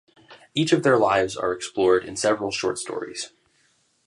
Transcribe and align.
Each 0.55 0.73
of 0.73 0.81
their 0.81 0.97
lives 0.97 1.37
are 1.37 1.53
explored 1.53 2.05
in 2.05 2.15
several 2.15 2.49
short 2.49 2.79
stories. 2.79 3.33